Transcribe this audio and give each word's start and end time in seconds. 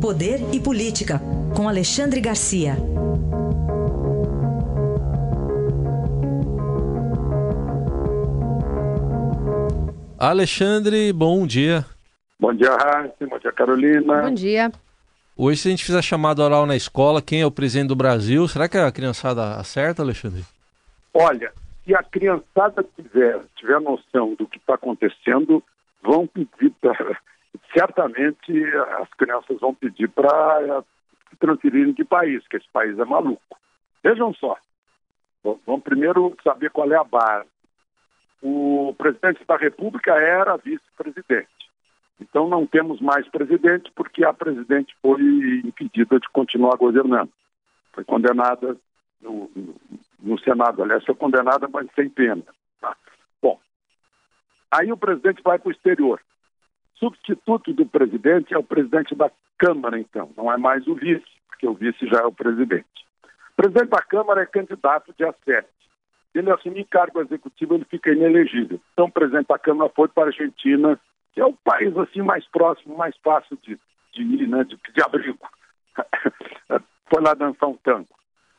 Poder 0.00 0.40
e 0.52 0.60
Política, 0.60 1.20
com 1.56 1.68
Alexandre 1.68 2.20
Garcia. 2.20 2.76
Alexandre, 10.18 11.12
bom 11.12 11.46
dia. 11.46 11.84
Bom 12.40 12.52
dia, 12.52 12.74
Raíssa. 12.74 13.26
Bom 13.26 13.38
dia, 13.38 13.52
Carolina. 13.52 14.22
Bom 14.22 14.34
dia. 14.34 14.72
Hoje, 15.36 15.60
se 15.60 15.68
a 15.68 15.70
gente 15.70 15.84
fizer 15.84 16.02
chamada 16.02 16.42
oral 16.42 16.66
na 16.66 16.74
escola, 16.74 17.22
quem 17.22 17.42
é 17.42 17.46
o 17.46 17.50
presidente 17.50 17.88
do 17.88 17.94
Brasil, 17.94 18.48
será 18.48 18.68
que 18.68 18.76
a 18.76 18.90
criançada 18.90 19.54
acerta, 19.54 20.02
Alexandre? 20.02 20.42
Olha, 21.14 21.52
se 21.84 21.94
a 21.94 22.02
criançada 22.02 22.84
tiver, 22.96 23.40
tiver 23.56 23.80
noção 23.80 24.34
do 24.34 24.46
que 24.48 24.58
está 24.58 24.74
acontecendo, 24.74 25.62
vão 26.02 26.26
pedir 26.26 26.72
para. 26.80 27.16
Certamente 27.72 28.64
as 29.00 29.08
crianças 29.14 29.58
vão 29.60 29.74
pedir 29.74 30.08
para 30.08 30.82
se 31.30 31.36
transferirem 31.36 31.92
de 31.92 32.04
país, 32.04 32.46
que 32.48 32.56
esse 32.56 32.68
país 32.72 32.98
é 32.98 33.04
maluco. 33.04 33.58
Vejam 34.02 34.32
só. 34.34 34.56
Vamos 35.42 35.82
primeiro 35.82 36.36
saber 36.42 36.70
qual 36.70 36.90
é 36.92 36.96
a 36.96 37.04
base. 37.04 37.48
O 38.42 38.94
presidente 38.96 39.44
da 39.46 39.56
República 39.56 40.12
era 40.12 40.56
vice-presidente. 40.56 41.48
Então 42.20 42.48
não 42.48 42.66
temos 42.66 43.00
mais 43.00 43.28
presidente 43.28 43.90
porque 43.94 44.24
a 44.24 44.32
presidente 44.32 44.94
foi 45.00 45.22
impedida 45.64 46.18
de 46.18 46.28
continuar 46.30 46.76
governando. 46.76 47.30
Foi 47.92 48.04
condenada 48.04 48.76
no, 49.20 49.50
no 50.20 50.38
Senado, 50.40 50.82
aliás, 50.82 51.04
foi 51.04 51.14
condenada, 51.14 51.68
mas 51.68 51.88
sem 51.94 52.08
pena. 52.08 52.42
Tá? 52.80 52.96
Bom, 53.40 53.58
aí 54.70 54.92
o 54.92 54.96
presidente 54.96 55.42
vai 55.42 55.58
para 55.58 55.68
o 55.68 55.72
exterior. 55.72 56.20
Substituto 56.98 57.72
do 57.72 57.86
presidente 57.86 58.54
é 58.54 58.58
o 58.58 58.62
presidente 58.62 59.14
da 59.14 59.30
Câmara, 59.58 59.98
então, 59.98 60.30
não 60.36 60.52
é 60.52 60.56
mais 60.56 60.86
o 60.86 60.94
vice, 60.94 61.24
porque 61.48 61.66
o 61.66 61.74
vice 61.74 62.06
já 62.06 62.20
é 62.20 62.24
o 62.24 62.32
presidente. 62.32 62.86
O 63.52 63.56
presidente 63.56 63.90
da 63.90 64.02
Câmara 64.02 64.42
é 64.42 64.46
candidato 64.46 65.14
dia 65.16 65.34
7. 65.44 65.66
Se 66.32 66.38
ele 66.38 66.50
assumir 66.50 66.84
cargo 66.84 67.20
executivo, 67.20 67.74
ele 67.74 67.84
fica 67.84 68.12
inelegível. 68.12 68.80
Então, 68.92 69.06
o 69.06 69.10
presidente 69.10 69.48
da 69.48 69.58
Câmara 69.58 69.90
foi 69.94 70.08
para 70.08 70.24
a 70.24 70.26
Argentina, 70.26 70.98
que 71.32 71.40
é 71.40 71.44
o 71.44 71.52
país 71.52 71.96
assim 71.96 72.22
mais 72.22 72.46
próximo, 72.46 72.96
mais 72.96 73.16
fácil 73.18 73.58
de, 73.62 73.78
de 74.12 74.22
ir, 74.22 74.48
né, 74.48 74.64
de 74.64 75.02
abrigo. 75.02 75.48
foi 77.10 77.22
lá 77.22 77.34
dançar 77.34 77.68
um 77.68 77.76
tango. 77.76 78.08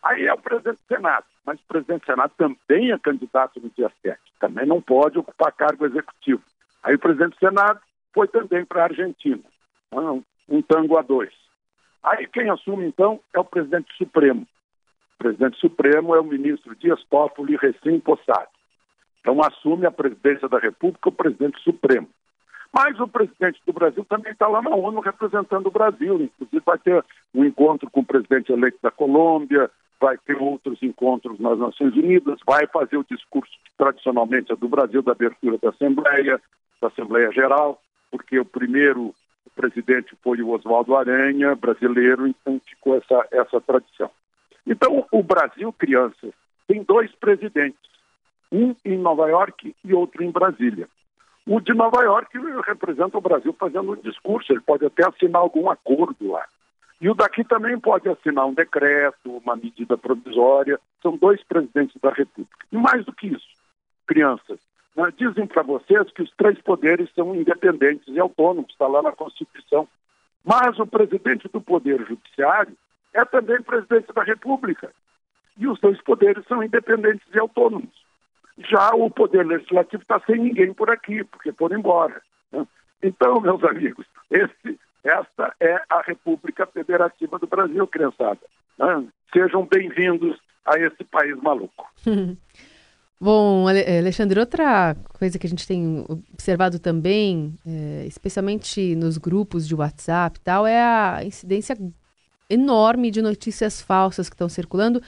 Aí 0.01 0.25
é 0.25 0.33
o 0.33 0.37
presidente 0.37 0.77
do 0.77 0.95
Senado, 0.95 1.25
mas 1.45 1.59
o 1.59 1.67
presidente 1.67 2.01
do 2.01 2.05
Senado 2.05 2.33
também 2.37 2.91
é 2.91 2.97
candidato 2.97 3.59
no 3.59 3.69
dia 3.69 3.91
7, 4.01 4.19
também 4.39 4.65
não 4.65 4.81
pode 4.81 5.19
ocupar 5.19 5.51
cargo 5.51 5.85
executivo. 5.85 6.41
Aí 6.81 6.95
o 6.95 6.99
presidente 6.99 7.33
do 7.33 7.39
Senado 7.39 7.79
foi 8.13 8.27
também 8.27 8.65
para 8.65 8.81
a 8.81 8.85
Argentina, 8.85 9.43
um, 9.91 10.23
um 10.47 10.61
tango 10.61 10.97
a 10.97 11.01
dois. 11.01 11.33
Aí 12.03 12.27
quem 12.27 12.49
assume 12.49 12.85
então 12.85 13.19
é 13.33 13.39
o 13.39 13.45
presidente 13.45 13.93
Supremo. 13.97 14.47
O 15.15 15.17
presidente 15.17 15.59
Supremo 15.59 16.15
é 16.15 16.19
o 16.19 16.23
ministro 16.23 16.75
Dias 16.75 17.03
Toffoli, 17.09 17.57
recém-possado. 17.57 18.47
Então 19.19 19.41
assume 19.41 19.85
a 19.85 19.91
presidência 19.91 20.47
da 20.47 20.59
República 20.59 21.09
o 21.09 21.13
presidente 21.13 21.61
Supremo. 21.61 22.07
Mas 22.71 22.99
o 22.99 23.07
presidente 23.07 23.59
do 23.65 23.73
Brasil 23.73 24.05
também 24.05 24.31
está 24.31 24.47
lá 24.47 24.61
na 24.61 24.69
ONU 24.69 25.01
representando 25.01 25.67
o 25.67 25.71
Brasil. 25.71 26.21
Inclusive, 26.21 26.63
vai 26.63 26.77
ter 26.77 27.03
um 27.33 27.43
encontro 27.43 27.89
com 27.89 28.01
o 28.01 28.05
presidente 28.05 28.51
eleito 28.51 28.77
da 28.81 28.91
Colômbia, 28.91 29.69
vai 29.99 30.17
ter 30.19 30.37
outros 30.37 30.81
encontros 30.81 31.39
nas 31.39 31.57
Nações 31.57 31.93
Unidas, 31.95 32.39
vai 32.45 32.67
fazer 32.67 32.97
o 32.97 33.05
discurso 33.09 33.51
que 33.65 33.71
tradicionalmente 33.77 34.51
é 34.51 34.55
do 34.55 34.69
Brasil, 34.69 35.01
da 35.01 35.11
abertura 35.11 35.57
da 35.57 35.69
Assembleia, 35.69 36.39
da 36.79 36.87
Assembleia 36.87 37.31
Geral, 37.31 37.81
porque 38.11 38.39
o 38.39 38.45
primeiro 38.45 39.13
presidente 39.55 40.15
foi 40.23 40.41
o 40.41 40.49
Oswaldo 40.49 40.95
Aranha, 40.95 41.55
brasileiro, 41.55 42.27
então 42.27 42.61
ficou 42.65 42.95
essa, 42.95 43.27
essa 43.31 43.59
tradição. 43.59 44.09
Então, 44.65 45.05
o 45.11 45.23
Brasil, 45.23 45.73
crianças, 45.73 46.31
tem 46.67 46.83
dois 46.83 47.11
presidentes, 47.15 47.79
um 48.51 48.75
em 48.85 48.97
Nova 48.97 49.27
York 49.27 49.75
e 49.83 49.93
outro 49.93 50.23
em 50.23 50.31
Brasília. 50.31 50.87
O 51.45 51.59
de 51.59 51.73
Nova 51.73 52.03
York 52.03 52.37
representa 52.65 53.17
o 53.17 53.21
Brasil 53.21 53.53
fazendo 53.53 53.91
um 53.91 53.95
discurso, 53.95 54.53
ele 54.53 54.61
pode 54.61 54.85
até 54.85 55.05
assinar 55.05 55.41
algum 55.41 55.69
acordo 55.69 56.31
lá. 56.31 56.45
E 57.01 57.09
o 57.09 57.15
daqui 57.15 57.43
também 57.43 57.79
pode 57.79 58.07
assinar 58.09 58.45
um 58.45 58.53
decreto, 58.53 59.37
uma 59.43 59.55
medida 59.55 59.97
provisória. 59.97 60.79
São 61.01 61.15
dois 61.15 61.41
presidentes 61.43 61.99
da 62.01 62.11
República. 62.11 62.65
E 62.71 62.77
mais 62.77 63.05
do 63.05 63.13
que 63.13 63.27
isso, 63.27 63.47
crianças, 64.05 64.59
né, 64.99 65.13
dizem 65.17 65.47
para 65.47 65.63
vocês 65.63 66.11
que 66.11 66.21
os 66.21 66.31
três 66.31 66.59
poderes 66.61 67.09
são 67.15 67.33
independentes 67.33 68.07
e 68.09 68.19
autônomos, 68.19 68.71
está 68.71 68.85
lá 68.85 69.01
na 69.01 69.13
Constituição. 69.13 69.87
Mas 70.43 70.77
o 70.77 70.85
presidente 70.85 71.47
do 71.47 71.61
Poder 71.61 72.05
Judiciário 72.05 72.75
é 73.13 73.23
também 73.23 73.61
presidente 73.61 74.11
da 74.13 74.23
República. 74.23 74.91
E 75.57 75.67
os 75.67 75.79
dois 75.79 76.01
poderes 76.01 76.45
são 76.47 76.61
independentes 76.61 77.25
e 77.33 77.39
autônomos. 77.39 77.89
Já 78.57 78.93
o 78.93 79.09
Poder 79.09 79.45
Legislativo 79.45 80.03
está 80.03 80.19
sem 80.25 80.37
ninguém 80.37 80.73
por 80.73 80.89
aqui, 80.89 81.23
porque 81.23 81.53
foram 81.53 81.79
embora. 81.79 82.21
Né? 82.51 82.67
Então, 83.01 83.39
meus 83.39 83.63
amigos, 83.63 84.05
esse, 84.29 84.77
esta 85.03 85.55
é 85.61 85.81
a 85.89 86.01
República 86.01 86.65
Federativa 86.67 87.39
do 87.39 87.47
Brasil, 87.47 87.87
criançada. 87.87 88.41
Né? 88.77 89.05
Sejam 89.31 89.65
bem-vindos 89.65 90.37
a 90.65 90.77
esse 90.77 91.05
país 91.05 91.37
maluco. 91.41 91.89
Bom, 93.21 93.69
eh, 93.69 93.99
Alexandre, 93.99 94.39
outra 94.39 94.95
coisa 95.17 95.37
que 95.37 95.45
a 95.45 95.49
gente 95.49 95.67
tem 95.67 96.05
observado 96.07 96.79
também, 96.79 97.53
é, 97.67 98.05
especialmente 98.07 98.95
nos 98.95 99.17
grupos 99.17 99.67
de 99.67 99.75
WhatsApp 99.75 100.39
e 100.39 100.41
tal, 100.41 100.65
é 100.65 100.81
a 100.81 101.21
incidência 101.25 101.77
enorme 102.49 103.11
de 103.11 103.21
notícias 103.21 103.81
falsas 103.81 104.29
que 104.29 104.35
estão 104.35 104.47
circulando 104.47 105.01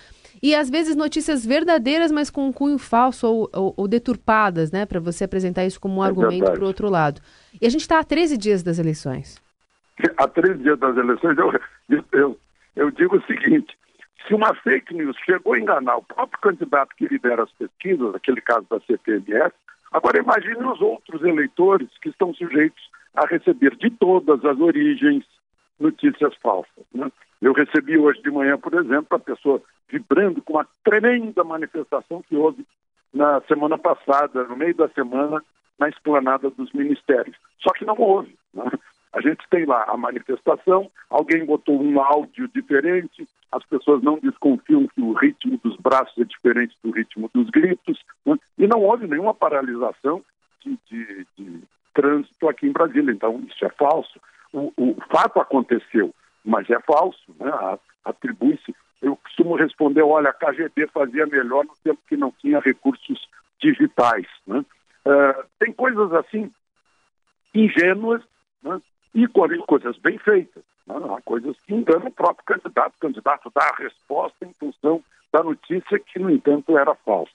e 0.43 0.53
às 0.53 0.69
vezes 0.69 0.95
notícias 0.95 1.45
verdadeiras, 1.45 2.11
mas 2.11 2.29
com 2.29 2.47
um 2.47 2.51
cunho 2.51 2.77
falso 2.77 3.27
ou, 3.27 3.49
ou, 3.53 3.73
ou 3.77 3.87
deturpadas, 3.87 4.71
né? 4.71 4.85
Para 4.85 4.99
você 4.99 5.23
apresentar 5.23 5.65
isso 5.65 5.79
como 5.79 6.01
um 6.01 6.03
é 6.03 6.07
argumento 6.07 6.51
para 6.51 6.63
o 6.63 6.67
outro 6.67 6.89
lado. 6.89 7.21
E 7.61 7.65
a 7.65 7.69
gente 7.69 7.81
está 7.81 7.99
a 7.99 8.03
13 8.03 8.37
dias 8.37 8.61
das 8.61 8.77
eleições. 8.77 9.41
Há 10.17 10.27
13 10.27 10.63
dias 10.63 10.79
das 10.79 10.97
eleições, 10.97 11.37
eu, 11.37 11.53
eu, 12.11 12.39
eu 12.75 12.91
digo 12.91 13.17
o 13.17 13.25
seguinte: 13.25 13.77
se 14.27 14.33
uma 14.33 14.53
fake 14.55 14.93
news 14.93 15.17
chegou 15.25 15.53
a 15.53 15.59
enganar 15.59 15.97
o 15.97 16.03
próprio 16.03 16.39
candidato 16.39 16.95
que 16.95 17.07
lidera 17.07 17.43
as 17.43 17.51
pesquisas, 17.53 18.13
aquele 18.15 18.41
caso 18.41 18.65
da 18.69 18.79
CPMS, 18.81 19.53
agora 19.91 20.19
imagine 20.19 20.63
os 20.63 20.81
outros 20.81 21.23
eleitores 21.23 21.89
que 22.01 22.09
estão 22.09 22.33
sujeitos 22.33 22.89
a 23.13 23.25
receber 23.25 23.75
de 23.75 23.89
todas 23.89 24.43
as 24.45 24.59
origens 24.59 25.25
notícias 25.79 26.35
falsas. 26.37 26.85
Né? 26.93 27.11
Eu 27.41 27.53
recebi 27.53 27.97
hoje 27.97 28.21
de 28.21 28.31
manhã, 28.31 28.57
por 28.57 28.73
exemplo, 28.73 29.07
a 29.11 29.19
pessoa 29.19 29.61
vibrando 29.89 30.41
com 30.41 30.53
uma 30.53 30.67
tremenda 30.83 31.43
manifestação 31.43 32.21
que 32.21 32.35
houve 32.35 32.65
na 33.13 33.41
semana 33.41 33.77
passada, 33.77 34.43
no 34.45 34.55
meio 34.55 34.75
da 34.75 34.87
semana, 34.89 35.43
na 35.77 35.89
esplanada 35.89 36.49
dos 36.49 36.71
ministérios. 36.71 37.35
Só 37.59 37.73
que 37.73 37.83
não 37.83 37.95
houve. 37.97 38.37
Né? 38.53 38.71
A 39.13 39.21
gente 39.21 39.43
tem 39.49 39.65
lá 39.65 39.83
a 39.87 39.97
manifestação, 39.97 40.89
alguém 41.09 41.45
botou 41.45 41.81
um 41.81 42.01
áudio 42.01 42.47
diferente, 42.47 43.27
as 43.51 43.63
pessoas 43.65 44.01
não 44.01 44.17
desconfiam 44.19 44.87
que 44.87 45.01
o 45.01 45.13
ritmo 45.13 45.59
dos 45.63 45.75
braços 45.77 46.17
é 46.17 46.23
diferente 46.23 46.75
do 46.81 46.91
ritmo 46.91 47.29
dos 47.33 47.49
gritos, 47.49 47.99
né? 48.25 48.37
e 48.57 48.67
não 48.67 48.81
houve 48.81 49.07
nenhuma 49.07 49.33
paralisação 49.33 50.23
de, 50.63 50.77
de, 50.89 51.27
de, 51.37 51.61
trânsito 51.93 52.47
aqui 52.47 52.67
em 52.67 52.71
Brasília. 52.71 53.11
Então, 53.11 53.43
isso 53.49 53.65
é 53.65 53.69
falso. 53.69 54.17
O, 54.53 54.71
o 54.77 54.95
fato 55.11 55.41
aconteceu, 55.41 56.15
mas 56.45 56.69
é 56.69 56.79
falso, 56.79 57.35
né? 57.37 57.51
atribui-se 58.05 58.73
eu 59.01 59.15
costumo 59.15 59.55
responder, 59.55 60.03
olha, 60.03 60.29
a 60.29 60.33
KGB 60.33 60.87
fazia 60.93 61.25
melhor 61.25 61.65
no 61.65 61.73
tempo 61.83 61.99
que 62.07 62.15
não 62.15 62.31
tinha 62.39 62.59
recursos 62.59 63.27
digitais. 63.59 64.27
Né? 64.45 64.63
Uh, 65.05 65.43
tem 65.57 65.73
coisas 65.73 66.13
assim 66.13 66.51
ingênuas 67.53 68.21
né? 68.63 68.79
E 69.13 69.27
coisas 69.27 69.97
bem 69.97 70.17
feitas. 70.17 70.63
Né? 70.87 70.95
Coisas 71.25 71.55
que 71.65 71.73
enganam 71.73 72.07
o 72.07 72.11
próprio 72.11 72.45
candidato. 72.45 72.95
O 72.95 72.99
candidato 72.99 73.51
dá 73.53 73.63
a 73.63 73.83
resposta 73.83 74.45
em 74.45 74.53
função 74.53 75.03
da 75.31 75.43
notícia 75.43 75.99
que, 75.99 76.19
no 76.19 76.29
entanto, 76.29 76.77
era 76.77 76.95
falsa. 76.95 77.31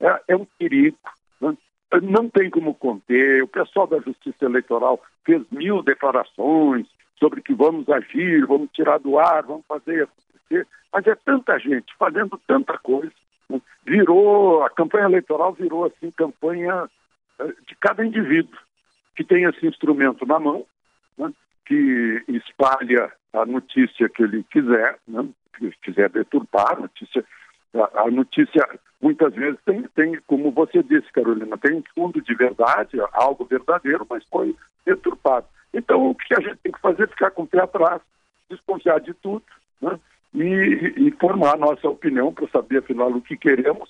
É, 0.00 0.22
é 0.28 0.36
um 0.36 0.46
perigo. 0.58 0.96
Né? 1.40 1.56
Não 2.02 2.28
tem 2.28 2.50
como 2.50 2.74
conter. 2.74 3.42
O 3.42 3.48
pessoal 3.48 3.86
da 3.86 3.98
Justiça 4.00 4.44
Eleitoral 4.44 5.00
fez 5.24 5.42
mil 5.50 5.82
declarações 5.82 6.86
sobre 7.18 7.42
que 7.42 7.52
vamos 7.52 7.88
agir, 7.88 8.46
vamos 8.46 8.70
tirar 8.72 8.98
do 8.98 9.18
ar, 9.18 9.42
vamos 9.42 9.64
fazer 9.66 10.04
acontecer. 10.04 10.66
Mas 10.92 11.06
é 11.06 11.14
tanta 11.14 11.58
gente 11.58 11.94
fazendo 11.98 12.40
tanta 12.46 12.78
coisa. 12.78 13.12
Né? 13.48 13.60
Virou, 13.84 14.62
a 14.62 14.70
campanha 14.70 15.04
eleitoral 15.04 15.52
virou 15.52 15.84
assim, 15.84 16.10
campanha 16.10 16.88
eh, 17.38 17.54
de 17.66 17.74
cada 17.76 18.04
indivíduo 18.04 18.58
que 19.14 19.24
tem 19.24 19.44
esse 19.44 19.66
instrumento 19.66 20.24
na 20.24 20.38
mão, 20.38 20.64
né? 21.20 21.32
que 21.66 22.24
espalha 22.28 23.12
a 23.32 23.46
notícia 23.46 24.08
que 24.08 24.22
ele 24.22 24.44
quiser, 24.50 24.98
né? 25.06 25.28
que 25.56 25.70
quiser 25.82 26.10
deturpar 26.10 26.72
a 26.72 26.80
notícia. 26.80 27.24
A, 27.74 28.02
a 28.02 28.10
notícia, 28.10 28.66
muitas 29.00 29.32
vezes, 29.34 29.60
tem, 29.64 29.82
tem, 29.94 30.20
como 30.26 30.50
você 30.50 30.82
disse, 30.82 31.12
Carolina, 31.12 31.56
tem 31.58 31.76
um 31.76 31.82
fundo 31.94 32.20
de 32.20 32.34
verdade, 32.34 32.98
algo 33.12 33.44
verdadeiro, 33.44 34.06
mas 34.08 34.24
foi 34.28 34.56
deturpado. 34.84 35.46
Então, 35.72 36.10
o 36.10 36.14
que 36.14 36.34
a 36.34 36.40
gente 36.40 36.56
tem 36.56 36.72
que 36.72 36.80
fazer 36.80 37.04
é 37.04 37.06
ficar 37.06 37.30
com 37.30 37.42
o 37.42 37.46
pé 37.46 37.60
atrás, 37.60 38.02
desconfiar 38.48 38.98
de 39.00 39.14
tudo, 39.14 39.44
né? 39.80 39.98
e, 40.34 40.94
e 40.96 41.10
formar 41.12 41.54
a 41.54 41.58
nossa 41.58 41.88
opinião 41.88 42.32
para 42.32 42.48
saber, 42.48 42.78
afinal, 42.78 43.10
o 43.10 43.22
que 43.22 43.36
queremos 43.36 43.88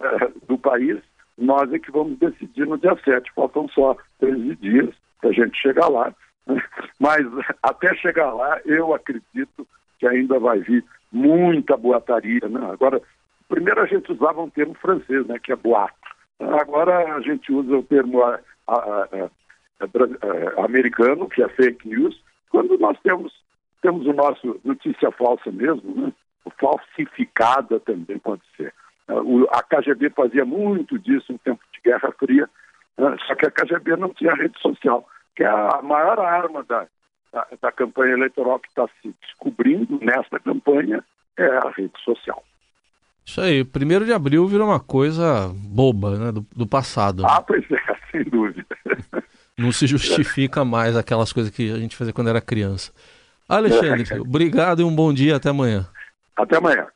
é, 0.00 0.28
do 0.46 0.58
país. 0.58 0.98
Nós 1.36 1.72
é 1.72 1.78
que 1.78 1.90
vamos 1.90 2.18
decidir 2.18 2.66
no 2.66 2.78
dia 2.78 2.96
7. 3.04 3.30
Faltam 3.34 3.68
só 3.68 3.96
13 4.20 4.56
dias 4.56 4.94
para 5.20 5.30
a 5.30 5.32
gente 5.32 5.56
chegar 5.60 5.88
lá. 5.88 6.14
Mas 6.98 7.26
até 7.62 7.94
chegar 7.96 8.32
lá, 8.32 8.60
eu 8.64 8.94
acredito 8.94 9.66
que 9.98 10.06
ainda 10.06 10.38
vai 10.38 10.60
vir 10.60 10.84
muita 11.12 11.76
boataria. 11.76 12.48
Né? 12.48 12.60
Agora, 12.70 13.00
primeiro 13.48 13.80
a 13.80 13.86
gente 13.86 14.12
usava 14.12 14.42
um 14.42 14.50
termo 14.50 14.74
francês, 14.74 15.26
né, 15.26 15.38
que 15.38 15.52
é 15.52 15.56
boato. 15.56 15.94
Agora 16.38 17.14
a 17.14 17.20
gente 17.20 17.50
usa 17.50 17.76
o 17.76 17.82
termo 17.82 18.22
a, 18.22 18.40
a, 18.68 19.28
a, 19.80 20.64
americano, 20.64 21.28
que 21.28 21.42
é 21.42 21.48
fake 21.48 21.88
news, 21.88 22.20
quando 22.50 22.78
nós 22.78 22.98
temos 23.00 23.32
temos 23.82 24.06
o 24.06 24.12
nosso 24.12 24.60
notícia 24.64 25.10
falsa 25.12 25.50
mesmo, 25.52 25.94
né? 25.94 26.12
falsificada 26.58 27.78
também 27.80 28.18
pode 28.18 28.42
ser. 28.56 28.72
A 29.50 29.62
KGB 29.62 30.10
fazia 30.10 30.44
muito 30.44 30.98
disso 30.98 31.32
em 31.32 31.38
tempo 31.38 31.60
de 31.72 31.80
Guerra 31.82 32.12
Fria, 32.18 32.50
né? 32.98 33.16
só 33.26 33.34
que 33.34 33.46
a 33.46 33.50
KGB 33.50 33.96
não 33.96 34.12
tinha 34.12 34.34
rede 34.34 34.58
social, 34.60 35.06
que 35.36 35.44
é 35.44 35.46
a 35.46 35.80
maior 35.82 36.18
arma 36.18 36.64
da, 36.64 36.86
da, 37.32 37.46
da 37.60 37.70
campanha 37.70 38.14
eleitoral 38.14 38.58
que 38.58 38.68
está 38.68 38.88
se 39.00 39.14
descobrindo 39.22 39.98
nesta 40.00 40.40
campanha 40.40 41.04
é 41.36 41.46
a 41.46 41.70
rede 41.76 41.92
social. 42.02 42.42
Isso 43.24 43.40
aí, 43.40 43.64
primeiro 43.64 44.04
de 44.04 44.12
abril 44.12 44.46
virou 44.46 44.68
uma 44.68 44.80
coisa 44.80 45.52
boba, 45.54 46.16
né, 46.16 46.32
do, 46.32 46.46
do 46.54 46.66
passado. 46.66 47.22
Né? 47.22 47.28
Ah, 47.30 47.42
pois 47.42 47.64
é, 47.70 47.76
sem 48.10 48.24
dúvida. 48.24 48.64
Não 49.58 49.72
se 49.72 49.86
justifica 49.86 50.64
mais 50.64 50.96
aquelas 50.96 51.32
coisas 51.32 51.52
que 51.52 51.70
a 51.70 51.78
gente 51.78 51.96
fazia 51.96 52.12
quando 52.12 52.30
era 52.30 52.40
criança. 52.40 52.92
Alexandre, 53.48 54.04
obrigado 54.20 54.80
e 54.80 54.84
um 54.84 54.94
bom 54.94 55.12
dia. 55.12 55.36
Até 55.36 55.50
amanhã. 55.50 55.86
Até 56.36 56.56
amanhã. 56.56 56.86